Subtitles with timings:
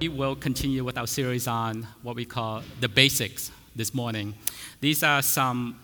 [0.00, 4.32] We will continue with our series on what we call the basics this morning.
[4.80, 5.78] These are some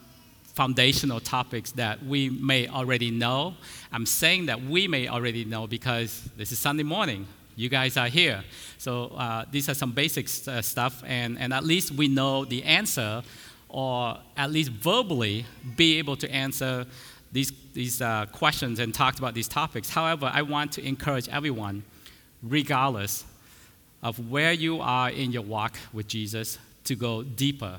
[0.54, 3.56] foundational topics that we may already know.
[3.92, 7.26] I'm saying that we may already know because this is Sunday morning.
[7.56, 8.42] You guys are here.
[8.78, 12.62] So uh, these are some basic uh, stuff, and, and at least we know the
[12.62, 13.22] answer,
[13.68, 15.44] or at least verbally
[15.76, 16.86] be able to answer
[17.32, 19.90] these, these uh, questions and talk about these topics.
[19.90, 21.84] However, I want to encourage everyone,
[22.42, 23.26] regardless
[24.02, 27.78] of where you are in your walk with Jesus to go deeper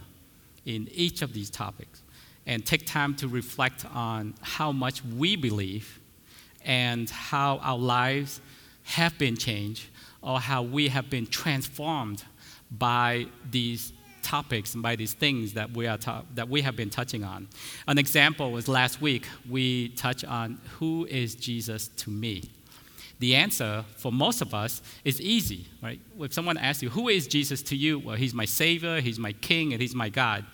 [0.66, 2.02] in each of these topics
[2.46, 6.00] and take time to reflect on how much we believe
[6.66, 8.42] and how our lives
[8.84, 9.88] have been changed
[10.22, 12.24] or how we have been transformed
[12.72, 16.90] by these topics and by these things that we, are ta- that we have been
[16.90, 17.48] touching on.
[17.88, 22.50] An example was last week, we touched on who is Jesus to me
[23.20, 26.00] the answer for most of us is easy, right?
[26.20, 28.00] If someone asks you, Who is Jesus to you?
[28.00, 30.46] Well, He's my Savior, He's my King, and He's my God.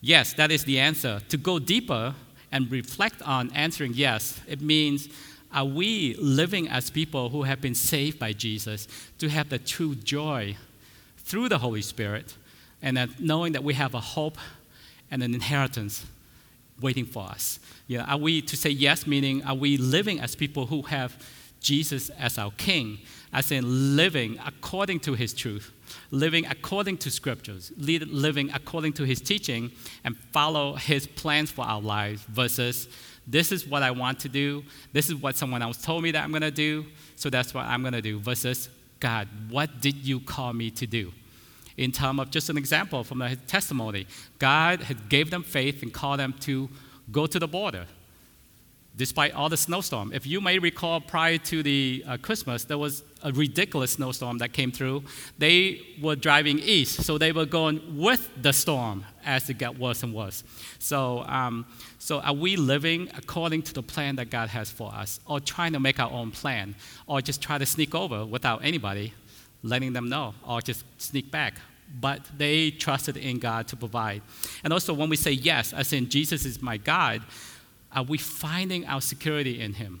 [0.00, 1.20] Yes, that is the answer.
[1.28, 2.14] To go deeper
[2.52, 5.08] and reflect on answering yes, it means
[5.52, 8.86] are we living as people who have been saved by Jesus
[9.18, 10.56] to have the true joy
[11.16, 12.36] through the Holy Spirit
[12.82, 14.38] and that knowing that we have a hope
[15.10, 16.06] and an inheritance
[16.80, 17.58] waiting for us?
[17.86, 21.16] Yeah, are we to say yes, meaning are we living as people who have
[21.60, 22.98] Jesus as our King,
[23.32, 25.72] as in living according to His truth,
[26.10, 29.70] living according to Scriptures, living according to His teaching,
[30.04, 32.88] and follow His plans for our lives versus
[33.26, 36.24] this is what I want to do, this is what someone else told me that
[36.24, 39.96] I'm going to do, so that's what I'm going to do, versus God, what did
[39.96, 41.12] you call me to do?
[41.76, 44.06] In terms of just an example from the testimony,
[44.38, 46.68] God had gave them faith and called them to
[47.12, 47.86] go to the border
[48.98, 50.12] despite all the snowstorm.
[50.12, 54.52] If you may recall, prior to the uh, Christmas, there was a ridiculous snowstorm that
[54.52, 55.04] came through.
[55.38, 60.02] They were driving east, so they were going with the storm as it got worse
[60.02, 60.42] and worse.
[60.80, 61.64] So, um,
[61.98, 65.72] so are we living according to the plan that God has for us, or trying
[65.74, 66.74] to make our own plan,
[67.06, 69.14] or just try to sneak over without anybody
[69.62, 71.54] letting them know, or just sneak back?
[72.00, 74.22] But they trusted in God to provide.
[74.64, 77.22] And also, when we say yes, as in Jesus is my God,
[77.92, 80.00] are we finding our security in Him?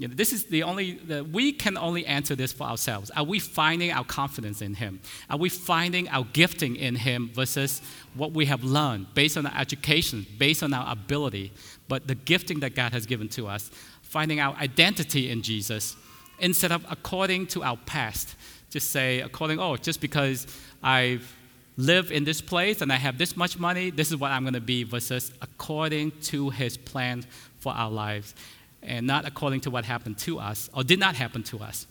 [0.00, 3.10] You know, this is the only, the, we can only answer this for ourselves.
[3.10, 5.00] Are we finding our confidence in Him?
[5.28, 7.82] Are we finding our gifting in Him versus
[8.14, 11.52] what we have learned based on our education, based on our ability,
[11.86, 13.70] but the gifting that God has given to us?
[14.00, 15.96] Finding our identity in Jesus
[16.38, 18.36] instead of according to our past.
[18.70, 20.46] Just say, according, oh, just because
[20.82, 21.36] I've
[21.80, 24.54] live in this place and I have this much money, this is what I'm going
[24.54, 27.24] to be, versus according to his plan
[27.58, 28.34] for our lives
[28.82, 31.86] and not according to what happened to us or did not happen to us.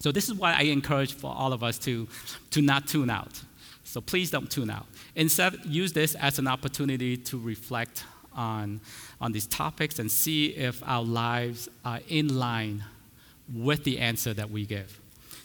[0.00, 2.06] So, this is why I encourage for all of us to,
[2.52, 3.42] to not tune out.
[3.82, 4.86] So, please don't tune out.
[5.16, 8.80] Instead, use this as an opportunity to reflect on,
[9.20, 12.84] on these topics and see if our lives are in line
[13.52, 15.00] with the answer that we give.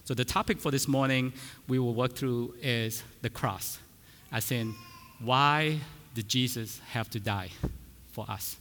[0.06, 1.31] So, the topic for this morning
[1.69, 3.80] we will work through is the cross,
[4.34, 4.75] as in,
[5.22, 5.80] why
[6.14, 7.50] did Jesus have to die
[8.12, 8.58] for us?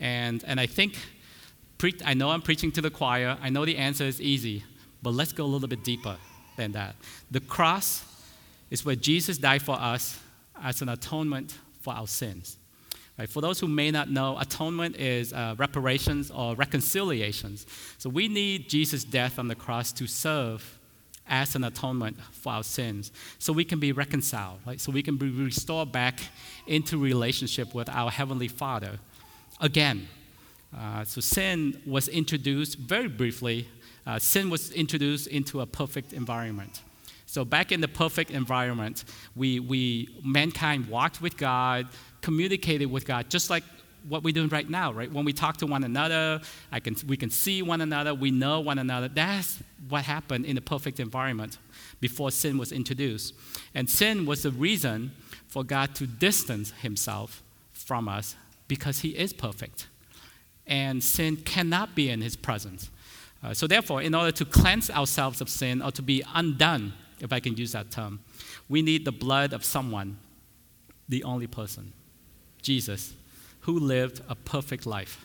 [0.00, 0.96] And, and I think,
[1.78, 4.64] pre- I know I'm preaching to the choir, I know the answer is easy,
[5.00, 6.16] but let's go a little bit deeper
[6.56, 6.96] than that.
[7.30, 8.04] The cross
[8.68, 10.18] is where Jesus died for us
[10.60, 12.56] as an atonement for our sins.
[13.18, 13.28] Right?
[13.28, 17.66] For those who may not know, atonement is uh, reparations or reconciliations.
[17.98, 20.78] So we need Jesus' death on the cross to serve
[21.26, 24.80] as an atonement for our sins so we can be reconciled, right?
[24.80, 26.20] so we can be restored back
[26.66, 28.98] into relationship with our Heavenly Father
[29.60, 30.08] again.
[30.76, 33.68] Uh, so sin was introduced very briefly,
[34.06, 36.82] uh, sin was introduced into a perfect environment.
[37.34, 39.02] So back in the perfect environment,
[39.34, 41.88] we, we mankind walked with God,
[42.20, 43.64] communicated with God, just like
[44.08, 45.12] what we're doing right now, right?
[45.12, 46.40] When we talk to one another,
[46.70, 49.08] I can, we can see one another, we know one another.
[49.08, 51.58] That's what happened in the perfect environment
[51.98, 53.34] before sin was introduced.
[53.74, 55.10] And sin was the reason
[55.48, 57.42] for God to distance himself
[57.72, 58.36] from us
[58.68, 59.88] because he is perfect.
[60.68, 62.90] And sin cannot be in his presence.
[63.42, 67.32] Uh, so, therefore, in order to cleanse ourselves of sin or to be undone, if
[67.32, 68.20] I can use that term,
[68.68, 70.18] we need the blood of someone,
[71.08, 71.92] the only person,
[72.62, 73.14] Jesus,
[73.60, 75.24] who lived a perfect life.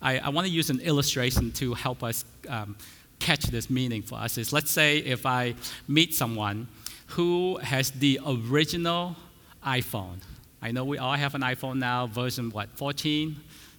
[0.00, 2.76] I, I want to use an illustration to help us um,
[3.18, 4.38] catch this meaning for us.
[4.38, 5.54] Is let's say if I
[5.88, 6.68] meet someone
[7.08, 9.16] who has the original
[9.64, 10.18] iPhone.
[10.60, 13.36] I know we all have an iPhone now, version what, 14,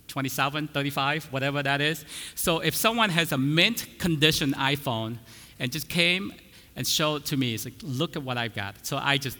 [0.08, 2.06] 27, 35, whatever that is.
[2.36, 5.18] So if someone has a mint condition iPhone
[5.60, 6.34] and just came
[6.80, 8.86] and show it to me, it's like, look at what I've got.
[8.86, 9.38] So I just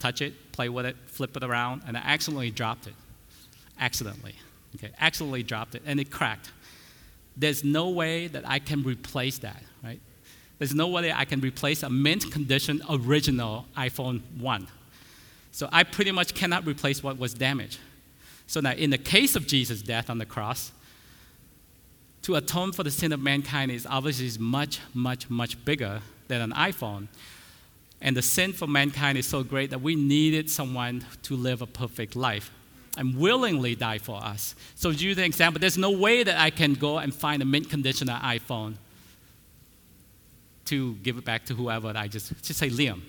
[0.00, 2.94] touch it, play with it, flip it around, and I accidentally dropped it.
[3.78, 4.34] Accidentally.
[4.74, 6.50] Okay, accidentally dropped it, and it cracked.
[7.36, 10.00] There's no way that I can replace that, right?
[10.58, 14.66] There's no way I can replace a mint condition original iPhone 1.
[15.52, 17.78] So I pretty much cannot replace what was damaged.
[18.48, 20.72] So now, in the case of Jesus' death on the cross,
[22.26, 26.50] to atone for the sin of mankind is obviously much, much, much bigger than an
[26.50, 27.06] iPhone.
[28.00, 31.66] And the sin for mankind is so great that we needed someone to live a
[31.66, 32.50] perfect life
[32.98, 34.56] and willingly die for us.
[34.74, 37.44] So, to use the example, there's no way that I can go and find a
[37.44, 38.74] mint condition iPhone
[40.64, 43.02] to give it back to whoever I just, just say, Liam.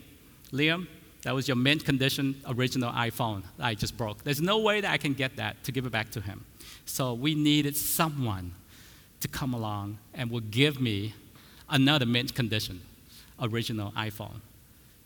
[0.51, 0.85] Liam,
[1.23, 4.23] that was your mint condition original iPhone that I just broke.
[4.23, 6.45] There's no way that I can get that to give it back to him.
[6.85, 8.53] So we needed someone
[9.21, 11.13] to come along and will give me
[11.69, 12.81] another mint condition
[13.41, 14.41] original iPhone.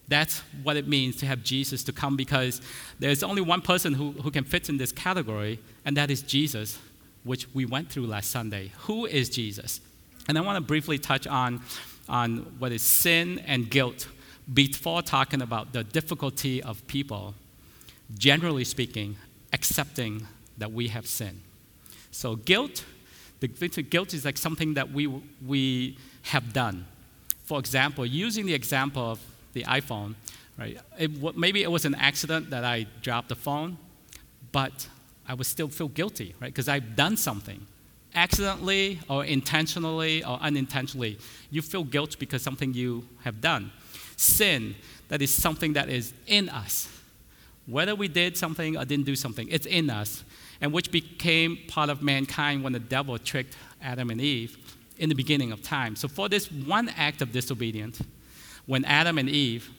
[0.07, 2.61] That's what it means to have Jesus to come because
[2.99, 6.79] there's only one person who, who can fit in this category, and that is Jesus,
[7.23, 8.71] which we went through last Sunday.
[8.79, 9.79] Who is Jesus?
[10.27, 11.61] And I want to briefly touch on,
[12.09, 14.07] on what is sin and guilt
[14.53, 17.33] before talking about the difficulty of people,
[18.17, 19.15] generally speaking,
[19.53, 20.27] accepting
[20.57, 21.41] that we have sin.
[22.11, 22.83] So, guilt,
[23.41, 25.07] the guilt is like something that we,
[25.45, 26.85] we have done.
[27.43, 29.19] For example, using the example of
[29.53, 30.15] the iPhone,
[30.57, 30.79] right?
[30.97, 33.77] It, maybe it was an accident that I dropped the phone,
[34.51, 34.87] but
[35.27, 36.53] I would still feel guilty, right?
[36.53, 37.65] Because I've done something.
[38.13, 41.17] Accidentally or intentionally or unintentionally,
[41.49, 43.71] you feel guilt because something you have done
[44.21, 44.75] sin
[45.07, 46.87] that is something that is in us.
[47.65, 50.23] Whether we did something or didn't do something, it's in us,
[50.61, 54.57] and which became part of mankind when the devil tricked Adam and Eve
[54.97, 55.95] in the beginning of time.
[55.95, 58.01] So, for this one act of disobedience,
[58.67, 59.69] when Adam and Eve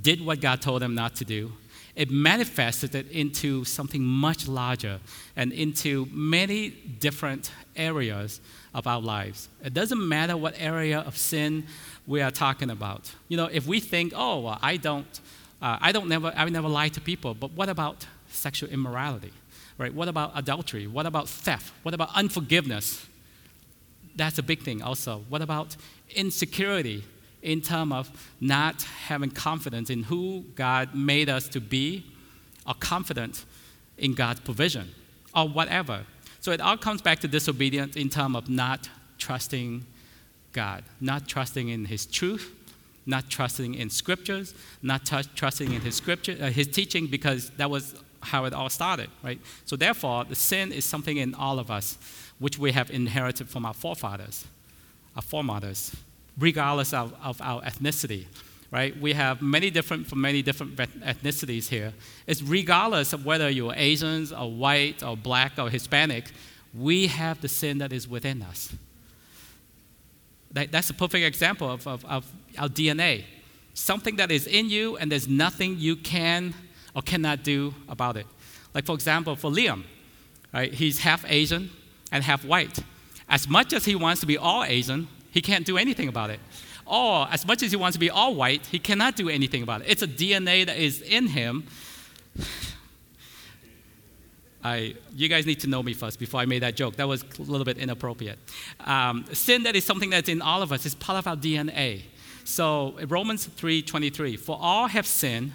[0.00, 1.52] did what God told them not to do,
[1.96, 5.00] it manifested it into something much larger
[5.34, 8.40] and into many different areas
[8.72, 9.48] of our lives.
[9.64, 11.66] It doesn't matter what area of sin
[12.06, 13.12] we are talking about.
[13.26, 15.20] You know, if we think, oh, well, I don't,
[15.60, 19.32] uh, I don't never, I never lie to people, but what about sexual immorality,
[19.78, 19.94] right?
[19.94, 20.86] What about adultery?
[20.86, 21.72] What about theft?
[21.82, 23.06] What about unforgiveness?
[24.16, 25.24] That's a big thing also.
[25.28, 25.76] What about
[26.14, 27.04] insecurity
[27.42, 32.04] in terms of not having confidence in who God made us to be
[32.66, 33.44] or confident
[33.96, 34.94] in God's provision
[35.34, 36.04] or whatever.
[36.40, 38.88] So it all comes back to disobedience in terms of not
[39.18, 39.84] trusting
[40.52, 42.54] God, not trusting in His truth,
[43.08, 47.70] not trusting in scriptures, not t- trusting in His scripture, uh, His teaching, because that
[47.70, 49.40] was how it all started, right?
[49.64, 51.98] So therefore, the sin is something in all of us,
[52.38, 54.46] which we have inherited from our forefathers,
[55.16, 55.96] our foremothers,
[56.38, 58.26] regardless of, of our ethnicity,
[58.70, 58.98] right?
[59.00, 61.94] We have many different from many different ethnicities here.
[62.26, 66.24] It's regardless of whether you're Asians or white or black or Hispanic,
[66.74, 68.72] we have the sin that is within us.
[70.52, 73.24] That, that's a perfect example of, of, of our DNA.
[73.74, 76.54] Something that is in you, and there's nothing you can
[76.94, 78.26] or cannot do about it.
[78.74, 79.84] Like, for example, for Liam,
[80.52, 81.70] right, he's half Asian
[82.10, 82.78] and half white.
[83.28, 86.40] As much as he wants to be all Asian, he can't do anything about it.
[86.86, 89.82] Or as much as he wants to be all white, he cannot do anything about
[89.82, 89.88] it.
[89.88, 91.64] It's a DNA that is in him
[94.68, 96.96] I, you guys need to know me first before I made that joke.
[96.96, 98.38] That was a little bit inappropriate.
[98.84, 100.84] Um, sin that is something that's in all of us.
[100.86, 102.02] It's part of our DNA.
[102.44, 105.52] So Romans 3:23, for all have sinned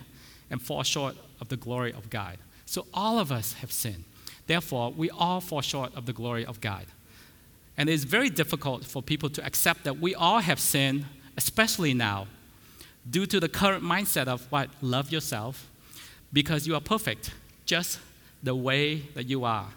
[0.49, 2.37] and fall short of the glory of God.
[2.65, 4.03] So all of us have sinned.
[4.47, 6.85] Therefore, we all fall short of the glory of God.
[7.77, 11.05] And it's very difficult for people to accept that we all have sinned,
[11.37, 12.27] especially now,
[13.09, 14.69] due to the current mindset of what?
[14.81, 15.69] Love yourself
[16.31, 17.31] because you are perfect,
[17.65, 17.99] just
[18.43, 19.69] the way that you are.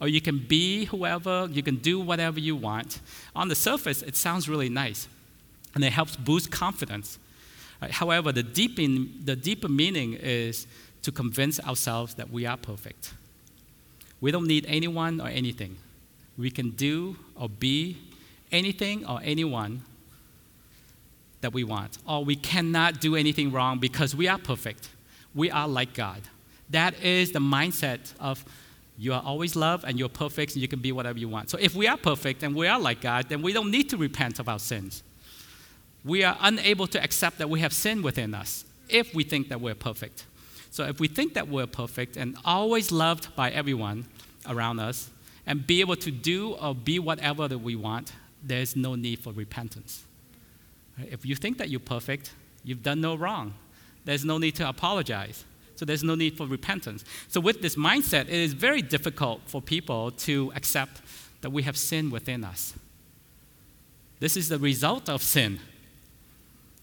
[0.00, 3.00] Or you can be whoever, you can do whatever you want.
[3.34, 5.08] On the surface, it sounds really nice,
[5.74, 7.18] and it helps boost confidence.
[7.82, 7.90] Right?
[7.90, 10.66] However, the, deep in, the deeper meaning is
[11.02, 13.12] to convince ourselves that we are perfect.
[14.20, 15.76] We don't need anyone or anything.
[16.36, 17.98] we can do or be
[18.50, 19.82] anything or anyone
[21.40, 21.98] that we want.
[22.06, 24.88] Or we cannot do anything wrong because we are perfect.
[25.34, 26.22] We are like God.
[26.70, 28.44] That is the mindset of
[28.98, 31.50] you are always loved and you're perfect and you can be whatever you want.
[31.50, 33.96] So if we are perfect and we are like God, then we don't need to
[33.96, 35.02] repent of our sins.
[36.04, 39.60] We are unable to accept that we have sin within us if we think that
[39.60, 40.26] we're perfect.
[40.70, 44.06] So if we think that we're perfect and always loved by everyone
[44.46, 45.10] around us
[45.46, 48.12] and be able to do or be whatever that we want,
[48.42, 50.04] there's no need for repentance.
[50.98, 52.32] If you think that you're perfect,
[52.64, 53.54] you've done no wrong.
[54.04, 55.44] There's no need to apologize.
[55.80, 57.06] So there's no need for repentance.
[57.28, 61.00] So with this mindset, it is very difficult for people to accept
[61.40, 62.74] that we have sin within us.
[64.18, 65.58] This is the result of sin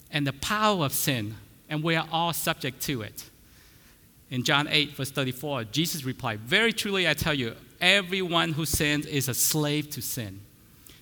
[0.09, 1.35] and the power of sin,
[1.69, 3.29] and we are all subject to it.
[4.31, 9.05] In John 8, verse 34, Jesus replied, Very truly I tell you, everyone who sins
[9.05, 10.39] is a slave to sin.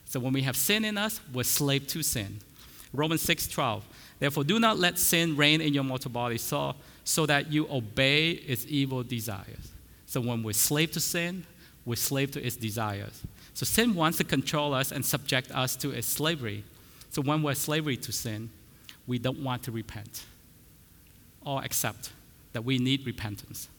[0.04, 2.42] So when we have sin in us, we're slave to sin.
[2.92, 3.86] Romans 6, 12,
[4.20, 6.76] Therefore do not let sin reign in your mortal body so,
[7.06, 9.72] so that you obey its evil desires.
[10.08, 11.46] So when we're slave to sin,
[11.86, 13.22] we're slave to its desires.
[13.54, 16.64] So sin wants to control us and subject us to its slavery.
[17.12, 18.50] So when we're slavery to sin,
[19.08, 20.26] we don't want to repent
[21.46, 22.12] or accept
[22.54, 23.70] that we need repentance.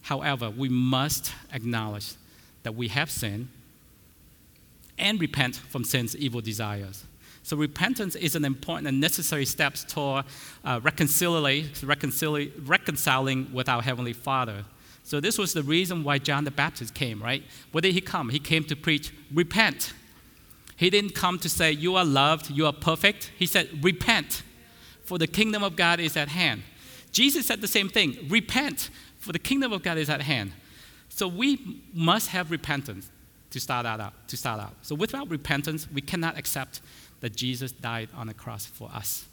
[0.00, 2.14] However, we must acknowledge
[2.62, 3.48] that we have sinned
[4.98, 7.04] and repent from sin's evil desires.
[7.44, 10.24] So, repentance is an important and necessary step toward
[10.64, 14.64] uh, reconciling, reconciling with our Heavenly Father.
[15.02, 17.42] So, this was the reason why John the Baptist came, right?
[17.72, 18.28] What did he come?
[18.28, 19.92] He came to preach, repent.
[20.76, 23.32] He didn't come to say, You are loved, you are perfect.
[23.36, 24.42] He said, Repent,
[25.04, 26.62] for the kingdom of God is at hand.
[27.10, 30.52] Jesus said the same thing repent, for the kingdom of God is at hand.
[31.08, 33.10] So we must have repentance
[33.50, 34.12] to start out.
[34.28, 34.74] To start out.
[34.82, 36.80] So without repentance, we cannot accept
[37.22, 39.24] that Jesus died on the cross for us.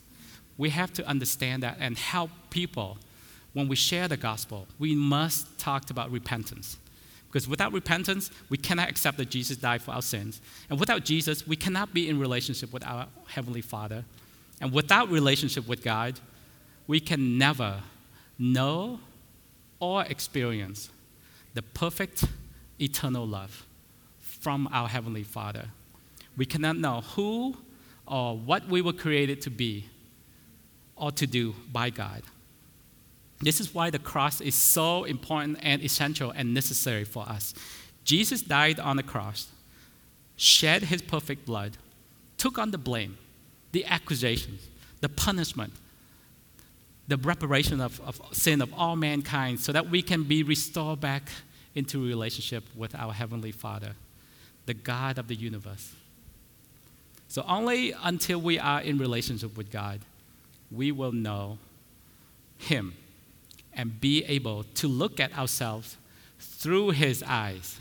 [0.57, 2.97] We have to understand that and help people
[3.53, 4.67] when we share the gospel.
[4.77, 6.77] We must talk about repentance.
[7.27, 10.41] Because without repentance, we cannot accept that Jesus died for our sins.
[10.69, 14.05] And without Jesus, we cannot be in relationship with our Heavenly Father.
[14.61, 16.19] And without relationship with God,
[16.87, 17.81] we can never
[18.37, 18.99] know
[19.79, 20.89] or experience
[21.53, 22.25] the perfect
[22.79, 23.65] eternal love
[24.19, 25.69] from our Heavenly Father.
[26.37, 27.57] We cannot know who
[28.09, 29.85] or what we were created to be
[30.95, 32.23] or to do by God.
[33.39, 37.53] This is why the cross is so important and essential and necessary for us.
[38.03, 39.47] Jesus died on the cross,
[40.35, 41.77] shed his perfect blood,
[42.37, 43.17] took on the blame,
[43.71, 44.67] the accusations,
[44.99, 45.71] the punishment,
[47.07, 51.29] the reparation of, of sin of all mankind so that we can be restored back
[51.75, 53.93] into relationship with our Heavenly Father,
[54.65, 55.93] the God of the universe.
[57.29, 59.99] So, only until we are in relationship with God,
[60.71, 61.59] we will know
[62.57, 62.95] Him
[63.71, 65.95] and be able to look at ourselves
[66.39, 67.79] through His eyes.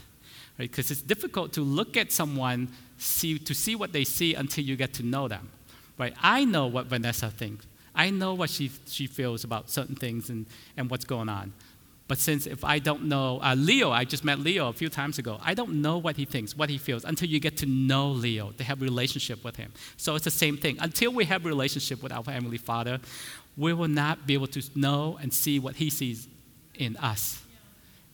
[0.58, 0.90] Because right?
[0.90, 4.92] it's difficult to look at someone see, to see what they see until you get
[4.94, 5.48] to know them.
[5.96, 6.14] Right?
[6.22, 7.66] I know what Vanessa thinks.
[7.94, 10.44] I know what she, she feels about certain things and,
[10.76, 11.54] and what's going on.
[12.08, 15.18] But since if I don't know, uh, Leo, I just met Leo a few times
[15.18, 15.38] ago.
[15.42, 18.50] I don't know what he thinks, what he feels, until you get to know Leo,
[18.52, 19.72] to have relationship with him.
[19.98, 20.78] So it's the same thing.
[20.80, 22.98] Until we have relationship with our Heavenly Father,
[23.58, 26.26] we will not be able to know and see what he sees
[26.74, 27.42] in us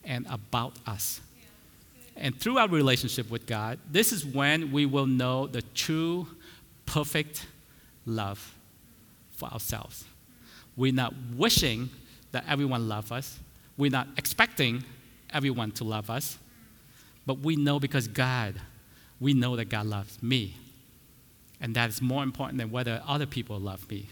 [0.02, 1.20] and about us.
[2.16, 6.26] And through our relationship with God, this is when we will know the true,
[6.86, 7.46] perfect
[8.06, 8.54] love
[9.36, 10.04] for ourselves.
[10.76, 11.90] We're not wishing
[12.32, 13.38] that everyone love us.
[13.76, 14.84] We're not expecting
[15.32, 16.38] everyone to love us.
[17.26, 18.54] But we know because God,
[19.20, 20.54] we know that God loves me.
[21.60, 24.08] And that is more important than whether other people love me.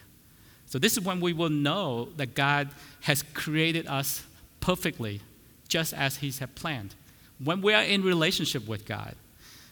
[0.67, 2.71] So this is when we will know that God
[3.03, 4.25] has created us
[4.61, 5.21] perfectly,
[5.69, 6.95] just as He had planned.
[7.43, 9.15] When we are in relationship with God.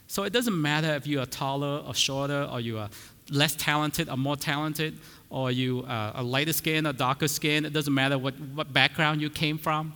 [0.09, 2.91] So it doesn't matter if you are taller or shorter, or you are
[3.31, 4.99] less talented or more talented,
[5.31, 9.21] or you uh, a lighter skin or darker skin, it doesn't matter what, what background
[9.21, 9.95] you came from,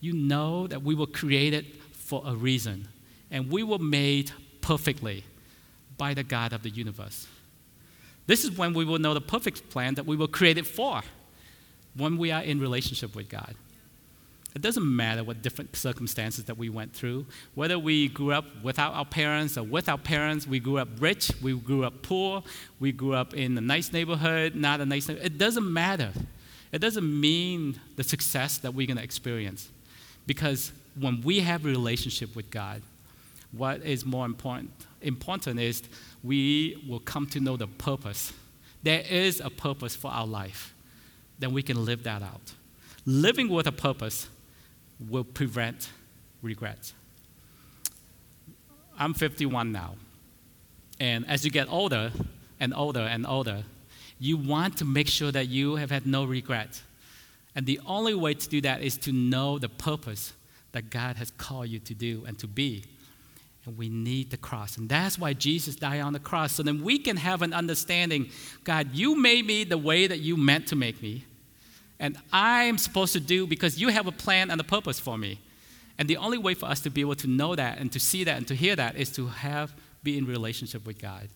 [0.00, 2.88] you know that we were created for a reason.
[3.30, 5.24] And we were made perfectly
[5.96, 7.26] by the God of the universe.
[8.26, 11.02] This is when we will know the perfect plan that we were created for,
[11.94, 13.54] when we are in relationship with God.
[14.54, 18.92] It doesn't matter what different circumstances that we went through, whether we grew up without
[18.92, 22.42] our parents or with our parents, we grew up rich, we grew up poor,
[22.78, 25.32] we grew up in a nice neighborhood, not a nice neighborhood.
[25.32, 26.12] It doesn't matter.
[26.70, 29.70] It doesn't mean the success that we're going to experience.
[30.26, 32.82] Because when we have a relationship with God,
[33.52, 34.70] What is more important,
[35.02, 35.82] important is
[36.24, 38.32] we will come to know the purpose.
[38.82, 40.74] There is a purpose for our life.
[41.38, 42.54] Then we can live that out.
[43.04, 44.28] Living with a purpose
[45.08, 45.90] will prevent
[46.42, 46.94] regrets.
[48.98, 49.96] I'm 51 now.
[51.00, 52.12] And as you get older
[52.60, 53.64] and older and older,
[54.18, 56.80] you want to make sure that you have had no regret.
[57.54, 60.32] And the only way to do that is to know the purpose
[60.72, 62.84] that God has called you to do and to be.
[63.64, 64.76] And we need the cross.
[64.76, 66.52] And that's why Jesus died on the cross.
[66.52, 68.30] So then we can have an understanding
[68.64, 71.24] God, you made me the way that you meant to make me.
[72.02, 75.38] And I'm supposed to do because you have a plan and a purpose for me.
[75.98, 78.24] And the only way for us to be able to know that and to see
[78.24, 81.28] that and to hear that is to have be in relationship with God.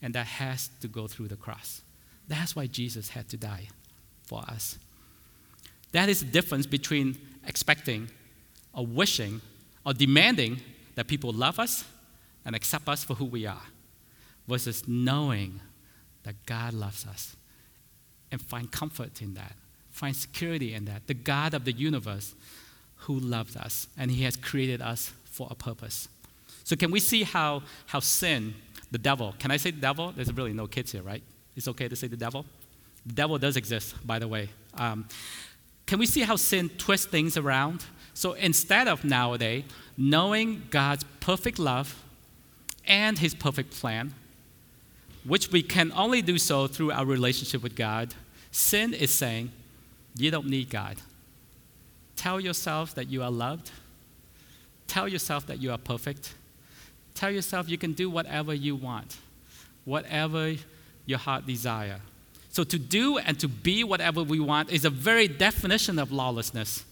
[0.00, 1.82] And that has to go through the cross.
[2.28, 3.68] That's why Jesus had to die
[4.22, 4.78] for us.
[5.92, 8.08] That is the difference between expecting
[8.72, 9.42] or wishing
[9.84, 10.60] or demanding
[10.94, 11.84] that people love us
[12.46, 13.62] and accept us for who we are
[14.48, 15.60] versus knowing
[16.22, 17.36] that God loves us
[18.32, 19.52] and find comfort in that,
[19.96, 21.06] find security in that.
[21.06, 22.34] The God of the universe
[23.00, 26.08] who loves us and He has created us for a purpose.
[26.64, 28.54] So, can we see how, how sin,
[28.90, 30.12] the devil, can I say the devil?
[30.14, 31.22] There's really no kids here, right?
[31.56, 32.44] It's okay to say the devil?
[33.06, 34.50] The devil does exist, by the way.
[34.74, 35.08] Um,
[35.86, 37.84] can we see how sin twists things around?
[38.12, 39.64] So instead of nowadays
[39.96, 42.02] knowing God's perfect love
[42.86, 44.12] and His perfect plan,
[45.24, 48.14] which we can only do so through our relationship with God,
[48.50, 49.52] sin is saying,
[50.16, 50.96] You don't need God.
[52.16, 53.70] Tell yourself that you are loved.
[54.86, 56.34] Tell yourself that you are perfect.
[57.14, 59.16] Tell yourself you can do whatever you want,
[59.84, 60.54] whatever
[61.04, 62.00] your heart desire.
[62.50, 66.84] So to do and to be whatever we want is a very definition of lawlessness.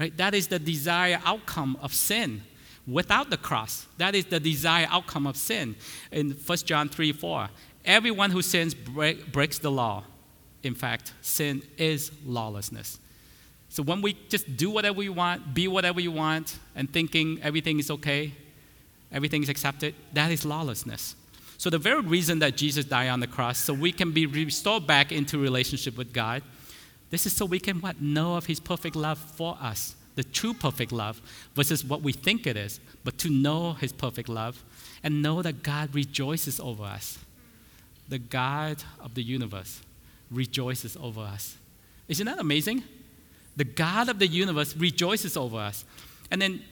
[0.00, 0.16] Right?
[0.16, 2.42] That is the desired outcome of sin
[2.86, 3.86] without the cross.
[3.98, 5.76] That is the desired outcome of sin.
[6.10, 7.48] In 1 John 3 4,
[7.84, 10.04] everyone who sins break, breaks the law.
[10.62, 12.98] In fact, sin is lawlessness.
[13.68, 17.78] So when we just do whatever we want, be whatever you want, and thinking everything
[17.78, 18.32] is okay,
[19.10, 21.16] everything is accepted, that is lawlessness.
[21.58, 24.86] So the very reason that Jesus died on the cross, so we can be restored
[24.86, 26.42] back into relationship with God,
[27.10, 28.00] this is so we can what?
[28.00, 31.20] Know of his perfect love for us, the true perfect love,
[31.54, 34.62] versus what we think it is, but to know his perfect love
[35.02, 37.18] and know that God rejoices over us.
[38.08, 39.82] The God of the universe
[40.32, 41.56] rejoices over us.
[42.08, 42.84] Isn't that amazing?
[43.56, 45.84] The God of the universe rejoices over us.
[46.30, 46.62] And then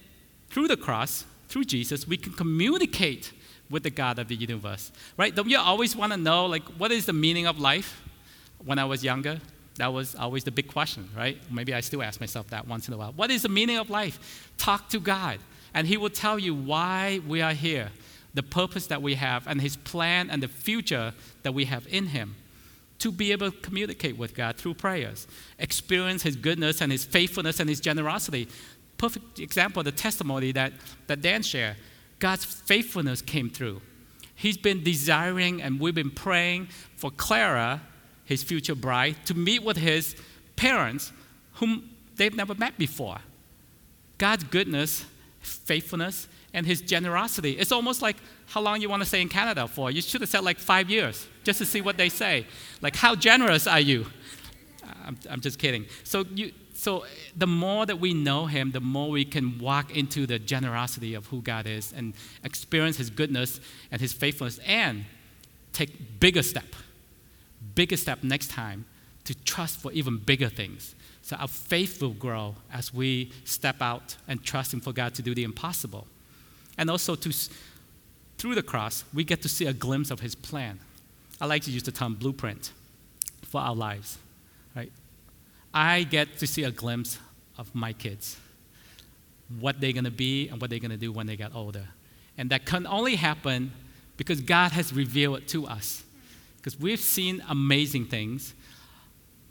[0.48, 3.32] through the cross, through Jesus, we can communicate
[3.68, 4.90] with the God of the universe.
[5.16, 5.34] Right?
[5.34, 8.02] Don't you always want to know, like, what is the meaning of life?
[8.64, 9.40] When I was younger,
[9.76, 11.38] that was always the big question, right?
[11.50, 13.12] Maybe I still ask myself that once in a while.
[13.12, 14.50] What is the meaning of life?
[14.58, 15.38] Talk to God,
[15.72, 17.88] and He will tell you why we are here,
[18.34, 22.08] the purpose that we have, and His plan and the future that we have in
[22.08, 22.34] Him
[23.00, 25.26] to be able to communicate with God through prayers,
[25.58, 28.48] experience His goodness and His faithfulness and His generosity.
[28.98, 30.72] Perfect example, the testimony that,
[31.06, 31.76] that Dan shared.
[32.18, 33.80] God's faithfulness came through.
[34.34, 37.82] He's been desiring, and we've been praying for Clara,
[38.24, 40.16] his future bride, to meet with his
[40.56, 41.12] parents,
[41.54, 43.18] whom they've never met before.
[44.18, 45.04] God's goodness,
[45.40, 47.52] faithfulness, and his generosity.
[47.52, 49.90] It's almost like how long you want to stay in Canada for.
[49.90, 52.46] You should have said like five years just to see what they say.
[52.80, 54.06] Like, how generous are you?
[54.82, 55.86] Uh, I'm, I'm just kidding.
[56.04, 57.04] So, you, so
[57.36, 61.26] the more that we know him, the more we can walk into the generosity of
[61.26, 63.60] who God is and experience his goodness
[63.90, 65.04] and his faithfulness and
[65.72, 66.64] take bigger step,
[67.74, 68.86] bigger step next time
[69.24, 70.94] to trust for even bigger things.
[71.22, 75.22] So our faith will grow as we step out and trust him for God to
[75.22, 76.06] do the impossible.
[76.78, 77.32] And also to
[78.38, 80.80] through the cross, we get to see a glimpse of his plan.
[81.40, 82.72] I like to use the term blueprint
[83.42, 84.16] for our lives,
[84.74, 84.90] right?
[85.74, 87.18] I get to see a glimpse
[87.58, 88.38] of my kids,
[89.58, 91.84] what they're going to be and what they're going to do when they get older.
[92.38, 93.72] And that can only happen
[94.16, 96.02] because God has revealed it to us.
[96.56, 98.54] Because we've seen amazing things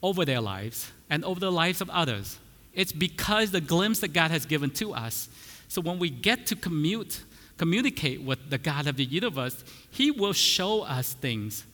[0.01, 2.37] over their lives and over the lives of others.
[2.73, 5.29] It's because the glimpse that God has given to us.
[5.69, 7.23] So when we get to commute
[7.59, 11.65] communicate with the God of the universe, He will show us things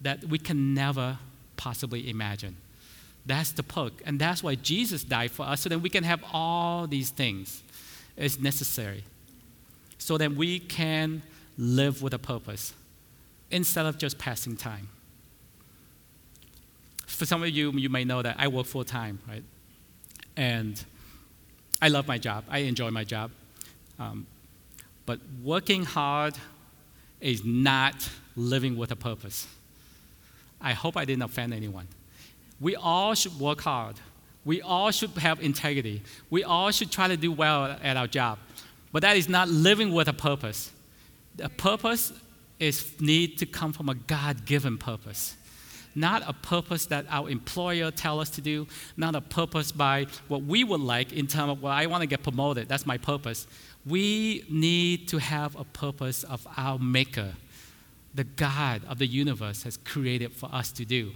[0.00, 1.18] that we can never
[1.56, 2.56] possibly imagine.
[3.26, 3.92] That's the perk.
[4.06, 7.62] And that's why Jesus died for us, so that we can have all these things.
[8.16, 9.02] It's necessary.
[9.98, 11.22] So that we can
[11.58, 12.72] live with a purpose
[13.50, 14.88] instead of just passing time.
[17.06, 19.42] For some of you, you may know that I work full time, right?
[20.36, 20.82] And
[21.80, 22.44] I love my job.
[22.48, 23.30] I enjoy my job.
[23.98, 24.26] Um,
[25.06, 26.34] But working hard
[27.20, 29.46] is not living with a purpose.
[30.60, 31.86] I hope I didn't offend anyone.
[32.60, 33.96] We all should work hard.
[34.44, 36.02] We all should have integrity.
[36.30, 38.38] We all should try to do well at our job.
[38.92, 40.72] But that is not living with a purpose.
[41.36, 42.12] The purpose
[42.58, 45.36] is need to come from a God-given purpose.
[45.96, 50.42] Not a purpose that our employer tell us to do, not a purpose by what
[50.42, 53.46] we would like in terms of, well, I want to get promoted, that's my purpose.
[53.86, 57.32] We need to have a purpose of our maker,
[58.14, 61.12] the God of the universe has created for us to do.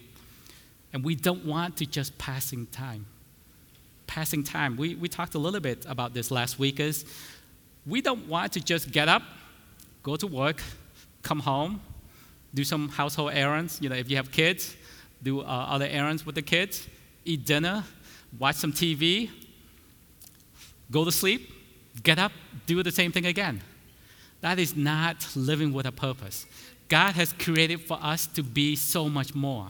[0.95, 3.05] And we don't want to just passing time.
[4.07, 4.79] Passing time.
[4.79, 7.05] We, we talked a little bit about this last week is
[7.87, 9.23] we don't want to just get up,
[10.03, 10.63] go to work,
[11.23, 11.83] come home,
[12.55, 13.79] do some household errands.
[13.81, 14.77] You know, if you have kids,
[15.23, 16.89] do uh, other errands with the kids,
[17.25, 17.85] eat dinner,
[18.39, 19.31] watch some TV,
[20.91, 21.53] go to sleep,
[22.03, 22.33] get up,
[22.67, 23.61] do the same thing again.
[24.41, 26.47] That is not living with a purpose.
[26.89, 29.69] God has created for us to be so much more.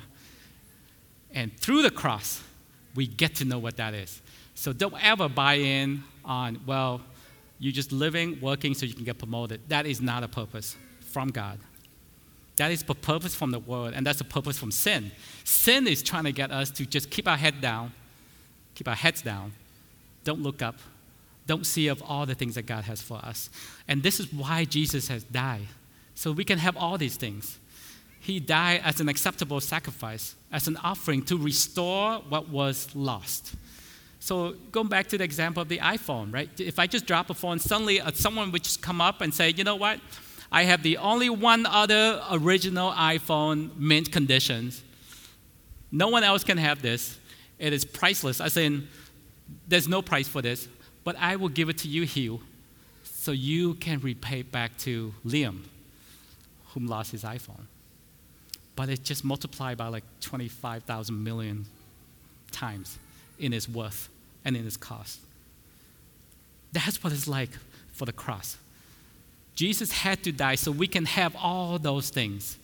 [1.33, 2.43] And through the cross,
[2.95, 4.23] we get to know what that is.
[4.55, 7.01] So don't ever buy in on, well,
[7.59, 9.61] you're just living, working so you can get promoted.
[9.69, 11.59] That is not a purpose from God.
[12.57, 15.13] That is the purpose from the world, and that's the purpose from sin.
[15.45, 17.93] Sin is trying to get us to just keep our head down,
[18.75, 19.53] keep our heads down,
[20.25, 20.77] don't look up,
[21.47, 23.49] don't see of all the things that God has for us.
[23.89, 25.67] And this is why Jesus has died,
[26.15, 27.59] so we can have all these things.
[28.21, 33.55] He died as an acceptable sacrifice, as an offering to restore what was lost.
[34.19, 36.51] So going back to the example of the iPhone, right?
[36.61, 39.55] If I just drop a phone, suddenly uh, someone would just come up and say,
[39.57, 39.99] you know what?
[40.53, 44.83] I have the only one other original iPhone mint conditions.
[45.93, 47.19] No one else can have this.
[47.59, 48.41] It is priceless.
[48.41, 48.87] I said,
[49.69, 50.69] there's no price for this,
[51.05, 52.41] but I will give it to you, Hugh,
[53.05, 55.61] so you can repay back to Liam,
[56.69, 57.67] whom lost his iPhone.
[58.77, 61.67] But it just multiplied by like 25,000 million
[62.51, 62.99] times
[63.39, 64.09] in its worth
[64.45, 65.21] and in its cost.
[66.73, 67.51] That's what it's like
[67.93, 68.57] for the cross.
[69.55, 72.59] Jesus had to die so we can have all those things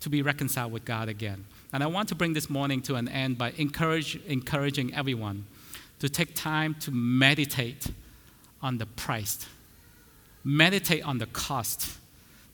[0.00, 1.44] to be reconciled with God again.
[1.72, 5.46] And I want to bring this morning to an end by encourage, encouraging everyone
[5.98, 7.86] to take time to meditate
[8.62, 9.46] on the price,
[10.42, 11.98] meditate on the cost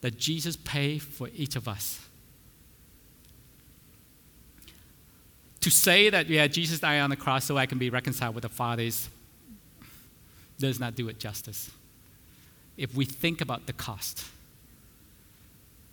[0.01, 2.01] that Jesus paid for each of us.
[5.61, 8.43] To say that, yeah, Jesus died on the cross so I can be reconciled with
[8.43, 8.89] the Father
[10.59, 11.71] does not do it justice
[12.77, 14.25] if we think about the cost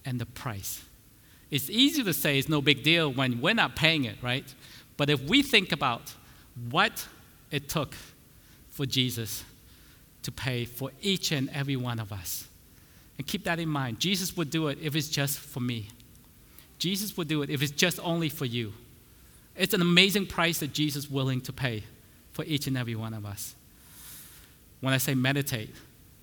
[0.05, 0.83] and the price.
[1.49, 4.45] It's easy to say it's no big deal when we're not paying it, right?
[4.97, 6.13] But if we think about
[6.69, 7.07] what
[7.51, 7.95] it took
[8.69, 9.43] for Jesus
[10.23, 12.47] to pay for each and every one of us,
[13.17, 15.87] and keep that in mind, Jesus would do it if it's just for me.
[16.79, 18.73] Jesus would do it if it's just only for you.
[19.55, 21.83] It's an amazing price that Jesus is willing to pay
[22.31, 23.55] for each and every one of us.
[24.81, 25.69] When I say meditate,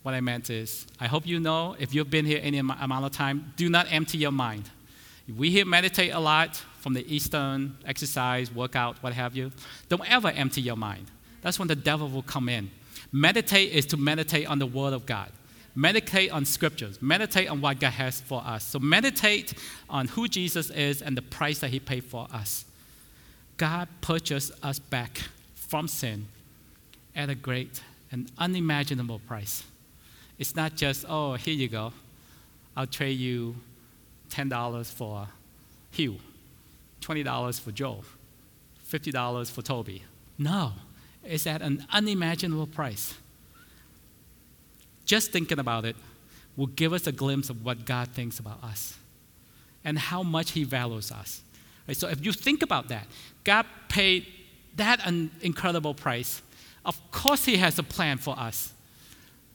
[0.03, 3.13] what I meant is, I hope you know, if you've been here any amount of
[3.13, 4.71] time, do not empty your mind.
[5.37, 9.53] We here meditate a lot from the Eastern exercise, workout, what have you.
[9.89, 11.07] Don't ever empty your mind.
[11.43, 12.71] That's when the devil will come in.
[13.13, 15.31] Meditate is to meditate on the Word of God.
[15.75, 17.01] Meditate on scriptures.
[17.01, 18.65] Meditate on what God has for us.
[18.65, 19.55] So meditate
[19.89, 22.65] on who Jesus is and the price that He paid for us.
[23.57, 25.21] God purchased us back
[25.55, 26.27] from sin
[27.15, 29.65] at a great and unimaginable price.
[30.41, 31.93] It's not just, oh, here you go.
[32.75, 33.57] I'll trade you
[34.31, 35.29] $10 for
[35.91, 36.17] Hugh,
[37.03, 38.03] $20 for Joe,
[38.91, 40.03] $50 for Toby.
[40.39, 40.73] No,
[41.23, 43.15] it's at an unimaginable price.
[45.05, 45.95] Just thinking about it
[46.57, 48.97] will give us a glimpse of what God thinks about us
[49.85, 51.43] and how much He values us.
[51.93, 53.07] So if you think about that,
[53.45, 54.27] God paid
[54.77, 56.41] that an incredible price.
[56.87, 58.73] Of course, He has a plan for us,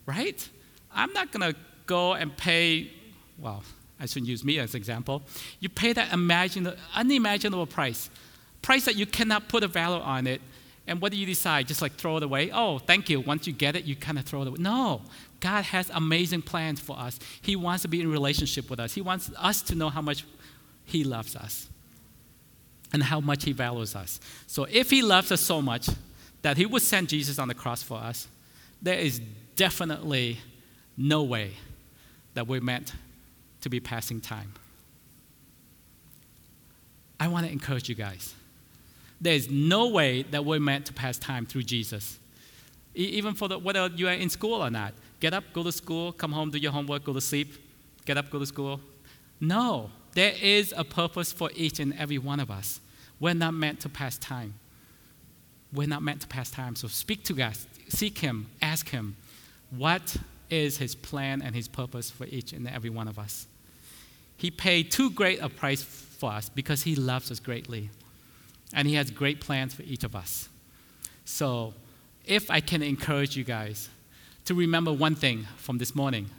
[0.06, 0.48] right?
[0.96, 2.92] I'm not going to go and pay,
[3.38, 3.64] well,
[4.00, 5.22] I shouldn't use me as an example.
[5.60, 8.10] You pay that unimaginable price,
[8.62, 10.42] price that you cannot put a value on it.
[10.88, 11.68] And what do you decide?
[11.68, 12.52] Just like throw it away?
[12.54, 13.20] Oh, thank you.
[13.20, 14.58] Once you get it, you kind of throw it away.
[14.60, 15.02] No,
[15.40, 17.20] God has amazing plans for us.
[17.42, 18.94] He wants to be in relationship with us.
[18.94, 20.26] He wants us to know how much
[20.84, 21.70] He loves us
[22.94, 24.20] and how much He values us.
[24.46, 25.90] So if He loves us so much
[26.44, 28.28] that He would send Jesus on the cross for us,
[28.82, 29.20] there is
[29.56, 30.38] definitely
[30.98, 31.54] no way
[32.34, 32.94] that we're meant
[33.62, 34.54] to be passing time.
[37.20, 38.34] I want to encourage you guys.
[39.20, 42.20] There's no way that we're meant to pass time through Jesus.
[42.94, 44.94] even for the, whether you are in school or not.
[45.20, 47.54] Get up, go to school, come home, do your homework, go to sleep.
[48.06, 48.80] Get up, go to school.
[49.40, 52.80] No, there is a purpose for each and every one of us.
[53.20, 54.54] We're not meant to pass time.
[55.74, 56.76] We're not meant to pass time.
[56.76, 57.56] So speak to God,
[57.90, 59.16] seek Him, ask Him,
[59.72, 60.18] what
[60.50, 63.48] is His plan and His purpose for each and every one of us?
[64.38, 67.90] He paid too great a price for us because He loves us greatly.
[68.74, 70.50] And He has great plans for each of us.
[71.24, 71.74] So,
[72.26, 73.90] if I can encourage you guys
[74.46, 76.30] to remember one thing from this morning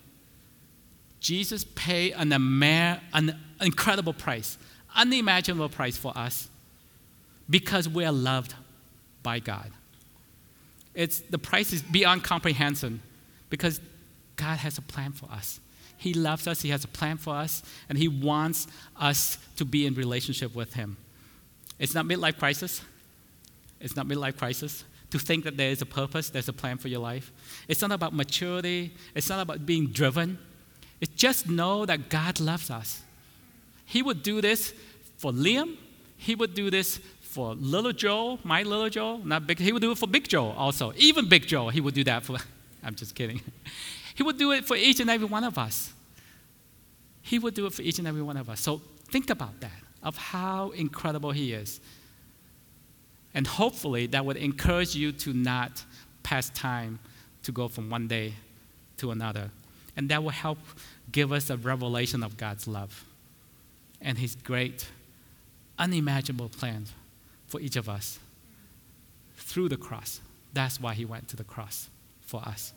[1.20, 4.58] Jesus paid an, amer- an incredible price,
[4.94, 6.48] unimaginable price for us
[7.50, 8.54] because we are loved
[9.22, 9.72] by God.
[10.94, 13.02] It's, the price is beyond comprehension
[13.50, 13.80] because
[14.36, 15.60] God has a plan for us.
[15.98, 19.86] He loves us, He has a plan for us, and He wants us to be
[19.86, 20.96] in relationship with Him.
[21.78, 22.82] It's not midlife crisis.
[23.80, 26.88] It's not midlife crisis to think that there is a purpose, there's a plan for
[26.88, 27.32] your life.
[27.68, 30.38] It's not about maturity, it's not about being driven.
[31.00, 33.02] It's just know that God loves us.
[33.84, 34.72] He would do this
[35.18, 35.76] for Liam,
[36.16, 39.58] He would do this for little Joe, my little Joe, not big.
[39.58, 40.92] He would do it for Big Joe also.
[40.96, 42.38] Even Big Joe, he would do that for.
[42.82, 43.42] I'm just kidding.
[44.16, 45.92] He would do it for each and every one of us.
[47.20, 48.60] He would do it for each and every one of us.
[48.60, 51.80] So think about that, of how incredible He is.
[53.34, 55.84] And hopefully that would encourage you to not
[56.22, 56.98] pass time
[57.42, 58.32] to go from one day
[58.96, 59.50] to another.
[59.96, 60.58] And that will help
[61.12, 63.04] give us a revelation of God's love
[64.00, 64.88] and His great,
[65.78, 66.90] unimaginable plans
[67.48, 68.18] for each of us
[69.36, 70.20] through the cross.
[70.54, 71.90] That's why He went to the cross
[72.22, 72.72] for us.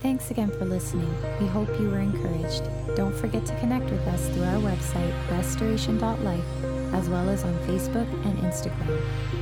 [0.00, 1.08] Thanks again for listening.
[1.40, 2.64] We hope you were encouraged.
[2.96, 8.10] Don't forget to connect with us through our website, restoration.life, as well as on Facebook
[8.26, 9.41] and Instagram.